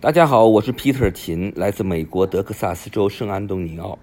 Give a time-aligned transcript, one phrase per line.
[0.00, 3.98] 大家好，我是 Peter 秦，来自美国德克萨斯州圣安东尼奥。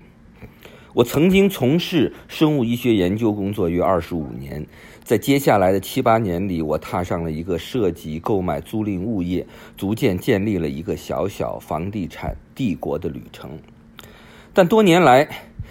[0.94, 4.68] 我曾经从事生物医学研究工作约二十五年，
[5.06, 9.48] 在接下来的七八年里，我踏上了一个涉及购买租赁物业，
[9.78, 13.58] 逐渐建立了一个小小房地产帝国的旅程。
[14.54, 15.26] 但多年来，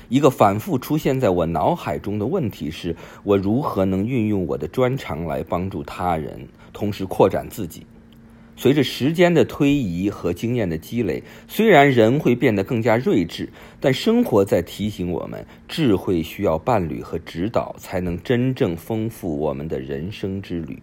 [0.09, 7.87] 一个反复出现在我脑海中的问题是：我如何能运用我的专长来帮助他人，同时扩展自己？
[8.57, 20.79] 随着时间的推移和经验的积累，虽然人会变得更加睿智，但生活在提醒我们，智慧需要伴侣和指导，才能真正丰富我们的人生之旅。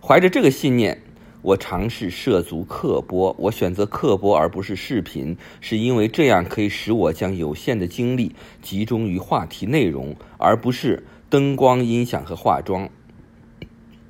[0.00, 1.00] 怀着这个信念，
[1.42, 3.34] 我尝试涉足刻播。
[3.38, 12.88] 我选择刻播而不是视频，是因为这样可以使我将有限的精力集中于话题内容，而不是灯光、音响和化妆。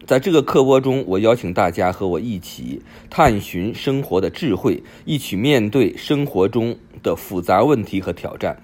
[0.06, 8.56] 在这个课播中，我邀请大家和我一起探寻生活的智慧，一起面对生活中的复杂问题和挑战。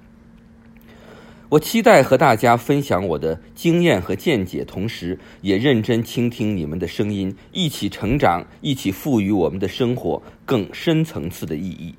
[1.48, 11.92] 我期待和大家分享我的经验和见解，同时也认真倾听你们的声音，一起成长，一起赋予我们的生活更深层次的意义。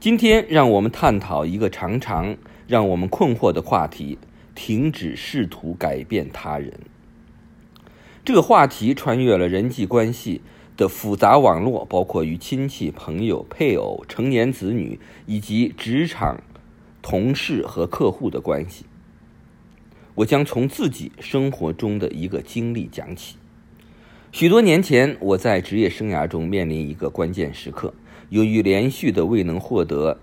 [0.00, 2.34] 今天，让我们探讨一个常常
[2.66, 4.16] 让我们困惑的话题：
[4.54, 6.72] 停止试图改变他人。
[8.28, 10.42] 这个话题穿越了人际关系
[10.76, 16.42] 的复杂网络，包括与亲戚、朋友、配偶、成年子女以及职场
[17.00, 18.84] 同事和客户的关系。
[20.14, 23.36] 我将从自己生活中的一个经历讲起。
[24.30, 27.94] 许多年前，我在职业生涯中面临一个关键时刻，
[28.28, 30.20] 由于连续的未能获得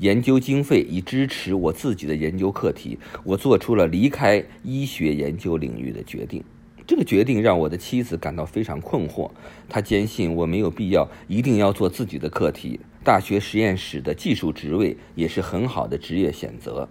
[0.00, 6.44] 研究经费以支持我自己的研究课题，我做出了离开医学研究领域的决定。
[6.88, 9.30] 这个决定让我的妻子感到非常困惑。
[9.68, 12.80] 她坚信我没有必要一定要做自己的课题。
[13.04, 16.88] 大学实验室的技术职位也是很好的职业选择。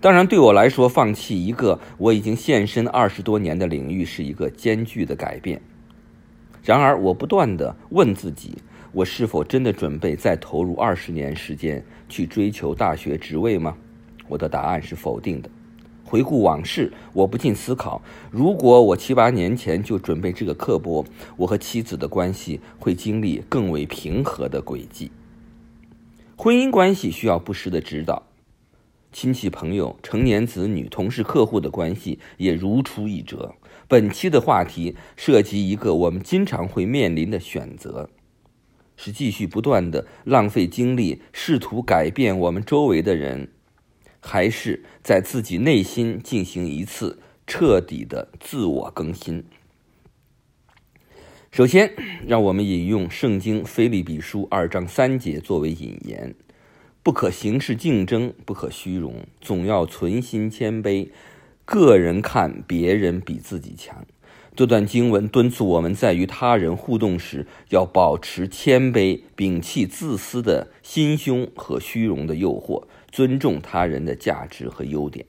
[0.00, 5.60] 当然，对我来说，放弃一个我已经献身二十多年的领域是一个艰巨的改变。
[6.64, 8.56] 然而，我不断的问自己：
[8.92, 13.76] 我是否真的准备再投入二十年时间去追求大学职位吗？
[14.26, 15.50] 我的答案是否定的。
[16.08, 21.04] 回顾往事，我不禁思考：如果我七八年前就准备这个课播，
[21.36, 25.10] 我和妻子的关系会经历更为平和的轨迹。
[26.34, 28.22] 婚姻关系需要不时的指导，
[29.12, 33.54] 亲戚朋友、成年子女、同事、客户的关系也如出一辙。
[33.86, 38.08] 本期的话题涉及一个我们经常会面临的选择：
[38.96, 43.50] 是继续不断的浪费精力，试图改变我们周围的人。
[44.20, 49.44] 还是在自己内心进行一次彻底的自我更新。
[51.50, 51.94] 首先，
[52.26, 56.34] 让我们引用《圣经·腓立比书》二章三节作为引言
[57.02, 61.08] ：“不可行事竞争，不可虚荣，总要存心谦卑。
[61.64, 64.04] 个人看别人比自己强。”
[64.54, 72.84] 这段经文敦促我们在与他人互动时，要保持谦卑，摒弃自私的心胸和虚荣的诱惑。
[73.10, 75.26] 尊重他人的价值和优点。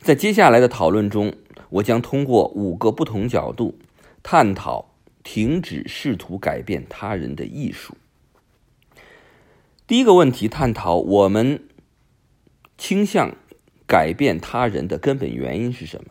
[0.00, 1.34] 在接下来的讨论中，
[1.70, 3.78] 我将通过五个不同角度
[4.22, 7.96] 探讨停止试图改变他人的艺术。
[9.86, 11.68] 第一个问题，探讨我们
[12.76, 13.36] 倾向
[13.86, 16.10] 改变他人的根本原因是什么？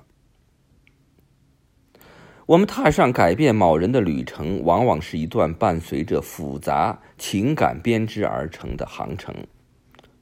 [2.45, 9.35] 我们踏上改变某人的旅程，往往是一段伴随着复杂情感编织而成的航程。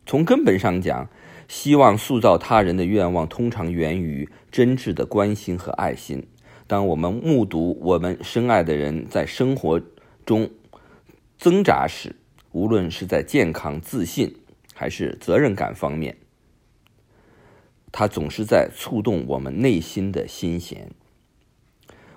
[0.09, 1.07] 从根本上讲，
[1.47, 6.25] 希望塑造他人的愿望通常源于真挚的关心和爱心。
[6.65, 9.79] 当我们目睹我们深爱的人在生活
[10.25, 10.49] 中
[11.37, 12.15] 挣扎时，
[12.53, 14.35] 无论是在健康、自信
[14.73, 16.17] 还是责任感方面，
[17.91, 20.89] 他总是在触动我们内心的心弦。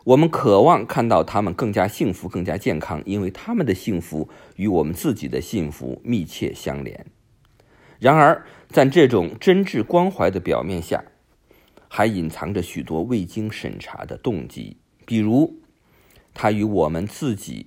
[0.05, 7.05] 我们渴望看到他们更加幸福、更加健康，因为他们的幸福与我们自己的幸福密切相连。
[8.03, 11.05] 然而，在这种真挚关怀的表面下，
[11.87, 14.77] 还隐藏着许多未经审查的动机。
[15.07, 15.61] 比如，
[16.35, 17.67] 它与我们自己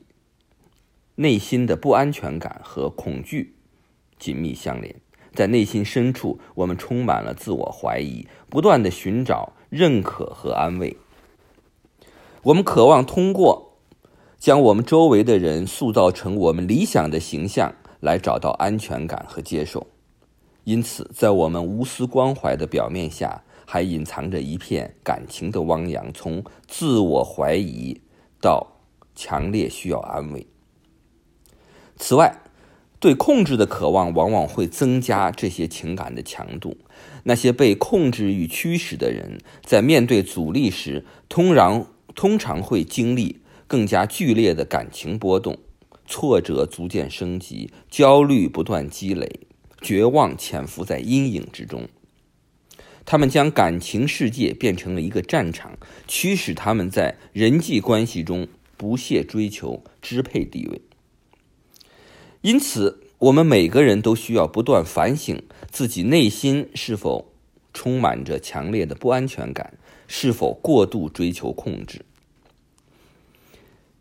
[1.16, 3.56] 内心的不安全感和恐惧
[4.20, 4.94] 紧密相连。
[5.34, 10.98] 在内心深处，我们充满了自我怀疑，不断的寻找认可和安慰。
[12.44, 13.78] 我们渴望通过
[14.38, 19.88] 将我们周围的人塑造成我们理想的形象，来找到安全感和接受。
[20.66, 28.02] 因此，在我们无私关怀的表面下，还隐藏着一片感情的汪洋，从自我怀疑
[28.42, 28.80] 到
[29.16, 30.46] 强烈需要安慰。
[31.96, 32.42] 此外，
[33.00, 36.78] 对控制的渴望往往会增加这些情感的强度。
[37.24, 45.58] 那些被控制与驱使的人，在面对阻力时，通常通常会经历更加剧烈的感情波动，
[46.08, 49.42] 挫折逐渐升级，焦虑不断积累，
[49.82, 51.88] 绝望潜伏在阴影之中。
[53.06, 55.78] 他们将感情世界变成了一个战场，
[56.08, 60.82] 驱使他们在人际关系中不懈追求支配地位。
[62.42, 65.42] 因此，我们每个人都需要不断反省
[65.72, 67.32] 自己内心是否
[67.74, 72.06] 充满着强烈的不安全感，是否过度追求控制。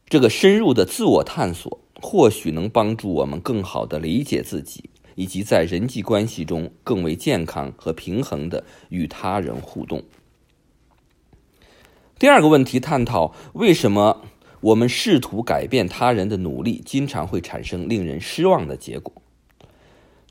[0.09, 10.03] 这个深入的自我探索，或许能帮助我们更好的理解自己，以及在人际关系中更为健康和平衡的与他人互动。
[12.19, 14.23] 第二个问题探讨为什么。
[14.65, 19.13] 我们试图改变他人的努力，经常会产生令人失望的结果。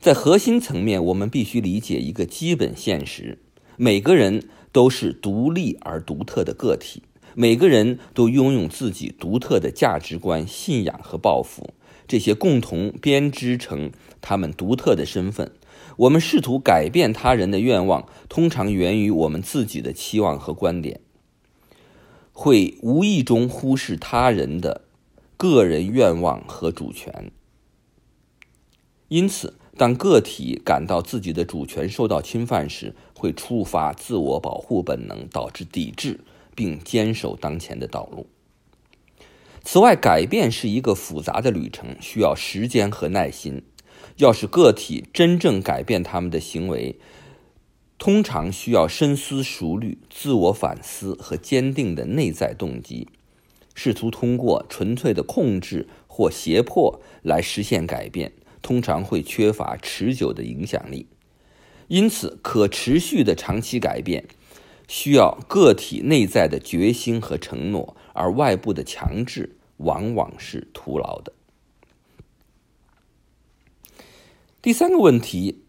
[0.00, 3.38] 在核心层面，我们必须理解一个基本现实：
[3.76, 7.04] 每个人都是独立而独特的个体，
[7.36, 11.72] 每个人都拥有自己独特的价值观、信仰和抱负，
[12.06, 13.90] 这些共同编织成
[14.20, 15.52] 他们独特的身份。
[15.96, 21.00] 我们试图改变他人的愿望，通常源于我们自己的期望和观点。
[22.32, 24.80] 会无意中忽视他人的
[25.36, 27.30] 个人愿望和主权，
[29.06, 36.18] 因此，当个体感到自己的主权受到侵犯时，会触发自我保护本能，导致抵制，
[36.56, 38.26] 并坚守当前的道路。
[39.74, 43.60] 此外，改变是一个复杂的旅程，需要时间和耐心。
[44.18, 46.96] 要使个体真正改变他们的行为。
[47.98, 53.08] 通常需要深思熟虑、自我反思和坚定的内在动机，
[53.74, 58.30] 试图通过纯粹的控制或胁迫来实现改变，
[58.62, 61.08] 通常会缺乏持久的影响力。
[61.88, 64.24] 因此，可持续的长期改变
[64.86, 71.32] 需要个体内在的决心和承诺，而外部的强制往往是徒劳的。
[74.60, 75.60] 第三个问题。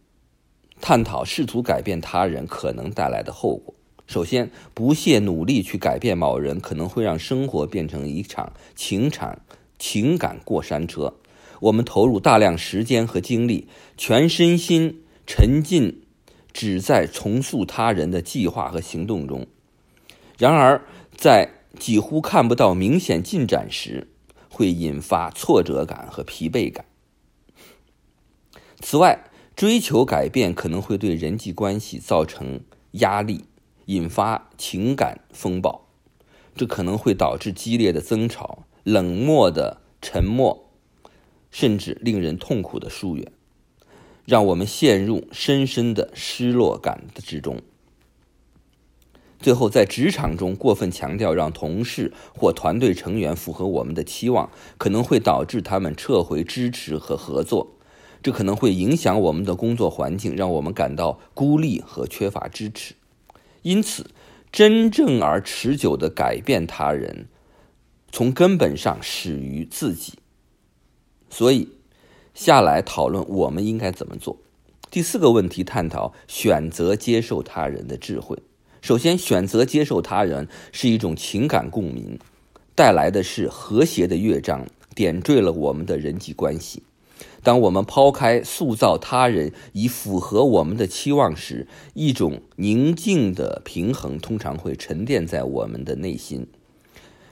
[0.82, 3.74] 探讨试图改变他人可能带来的后果。
[4.06, 9.40] 首先，不懈努力去改变某人，可能会让生活变成一场情场
[9.80, 11.16] 情感过山车。
[11.62, 13.68] 我们投入大量时间和精力，
[13.98, 16.04] 全身心沉浸
[16.54, 19.48] 只在重塑他人的计划和行动中。
[20.38, 20.84] 然而，
[21.16, 24.08] 在几乎看不到明显进展时，
[24.50, 26.86] 会引发挫折感和疲惫感。
[28.80, 32.62] 此外，追求改变可能会对人际关系造成
[32.92, 33.46] 压力，
[33.86, 35.88] 引发情感风暴，
[36.56, 40.72] 这可能会导致激烈的争吵、冷漠的沉默，
[41.52, 43.32] 甚至令人痛苦的疏远，
[44.26, 47.62] 让我们陷入深深的失落感之中。
[49.46, 54.50] 最后，在职场中过分强调让同事或团队成员符合我们的期望，
[54.80, 57.76] 可能会导致他们撤回支持和合作。
[58.24, 62.96] 这可能会影响我们的工作环境，让我们感到孤立和缺乏支持。
[63.62, 64.10] 因此，
[64.52, 67.28] 真正而持久的改变他人，
[68.12, 70.14] 从根本上始于自己。
[71.30, 71.70] 所以，
[72.34, 74.40] 下来讨论我们应该怎么做。
[74.90, 78.40] 第四个问题探讨选择接受他人的智慧。
[78.86, 82.20] 首先，选择接受他人是一种情感共鸣，
[82.76, 86.84] 带来的是和谐的乐章，点缀了我们的人际关系。
[87.42, 96.46] 当我们抛开塑造他人以符合我们的期望时，一种宁静的平衡通常会沉淀在我们的内心。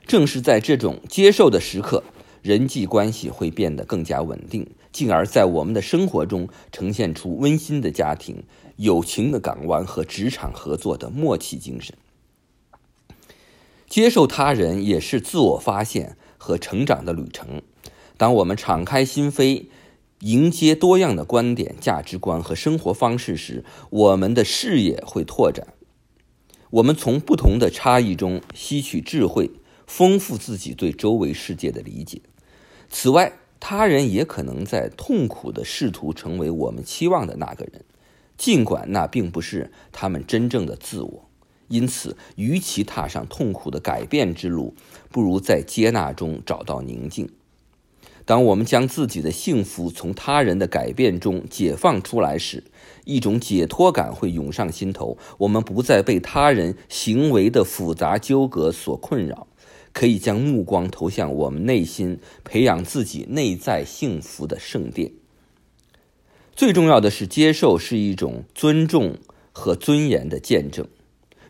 [0.07, 2.03] 正是在这种接受的时刻，
[2.41, 8.43] 人际关系会变得更加稳定，进而在我们的生活中呈现出温馨的家庭、
[8.77, 11.93] 友情的港湾和职场合作的默契精神。
[13.89, 17.61] 接受他人也是自我发现和成长的旅程。
[18.15, 19.65] 当我们敞开心扉。
[20.19, 25.73] 迎接多样的观点、价值观和生活方式时，我们的视野会拓展。
[26.69, 29.51] 我们从不同的差异中吸取智慧，
[29.85, 32.21] 丰富自己对周围世界的理解。
[32.89, 33.33] 此外，
[33.65, 37.85] 他人也可能在痛苦的试图成为我们期望的那个人，
[38.37, 41.29] 尽管那并不是他们真正的自我。
[41.69, 44.75] 因此，与其踏上痛苦的改变之路，
[45.09, 47.29] 不如在接纳中找到宁静。
[48.25, 52.65] 当我们将自己的幸福从他人的改变中解放出来时，
[53.05, 55.17] 一种解脱感会涌上心头。
[55.37, 59.47] 我们不再被他人行为的复杂纠葛所困扰，
[59.93, 65.11] 可以将目光投向我们内心，培养自己内在幸福的圣殿。
[66.55, 69.17] 最重要的是，接受是一种尊重
[69.51, 70.87] 和尊严的见证，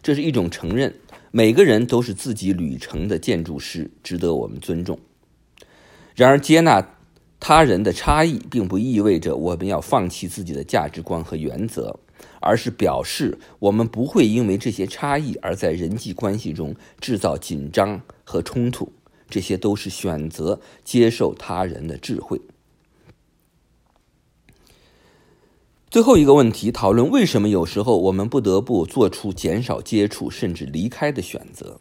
[0.02, 0.94] 这是一种承认，
[1.32, 5.00] 每个人都是自己旅程的建筑师，值得我们尊重。
[6.16, 6.96] 然而，接纳
[7.40, 12.00] 他人的差异，并不意味着我们要放弃自己的价值观和原则，
[12.44, 18.92] 而是表示我们不会因为这些差异而在人际关系中制造紧张和冲突。
[19.30, 22.40] 这些都是选择接受他人的智慧。
[25.90, 31.80] 最后一个问题，讨论为什么有时候我们不得不做出减少接触甚至离开的选择。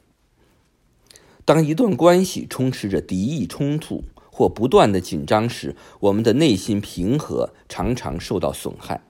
[1.44, 9.02] 当一段关系充斥着敌意冲突或不断的紧张时，我们的内心平和常常受到损害。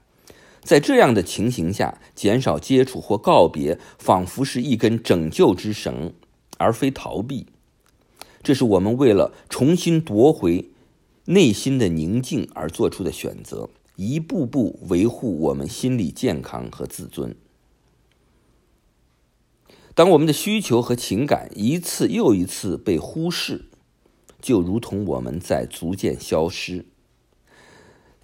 [0.63, 6.13] 在这样的情形下，减少接触或告别，仿佛是一根拯救之绳，
[6.57, 7.47] 而非逃避。
[8.41, 10.69] 这是我们为了重新夺回
[11.25, 13.69] 内心的宁静而做出的选择。
[13.95, 17.35] 一步步维护我们心理健康和自尊。
[19.93, 23.65] 当我们的需求和情感一次又一次被忽视，
[24.41, 26.87] 就如同我们在逐渐消失。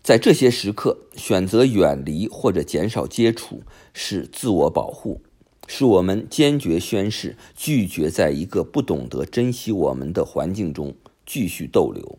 [0.09, 3.61] 在这些时刻，选择远离或者减少接触
[3.93, 5.21] 是自我保护，
[5.67, 10.95] 是我们坚决宣誓拒绝在一个不懂得珍惜我们的环境中
[11.27, 12.17] 继续逗留。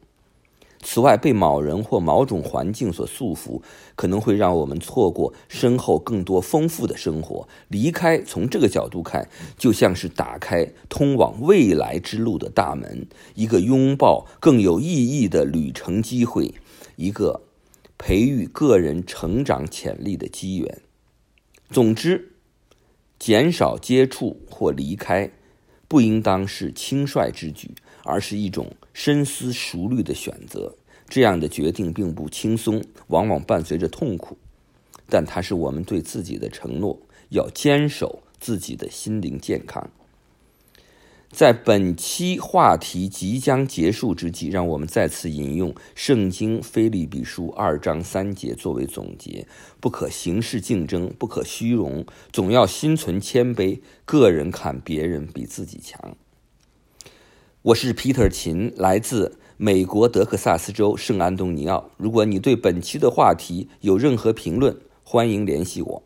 [0.84, 3.60] 此外，被某人或某种环境所束缚，
[3.96, 7.48] 可能会让我们错过身后更多丰富的生活。
[7.66, 9.28] 离开，从这个角度看，
[9.58, 16.54] 就像是打开通往未来之路的大门，一个拥抱更有意义的旅程机会，
[16.94, 17.42] 一个
[18.00, 20.80] 培育个人成长潜力的机缘。
[21.70, 22.32] 总之，
[23.20, 25.30] 减少接触或离开，
[25.86, 27.70] 不应当是轻率之举。
[28.02, 30.74] 而是一种深思熟虑的选择。
[31.06, 34.38] 这样的决定并不轻松，往往伴随着痛苦，
[35.06, 39.90] 但它是我们对自己的承诺，要坚守自己的心灵健康。
[41.30, 49.46] 在本期话题即将结束之际，让我们再次引用《圣经·菲利比书》二章三节作为总结：
[49.78, 56.16] 不可形式竞争，不可虚荣，总要心存谦卑，个人看别人比自己强。
[57.62, 61.92] 我是皮特秦，来自美国德克萨斯州圣安东尼奥。
[61.96, 66.02] 如果你对本期的话题有任何评论，欢迎联系我。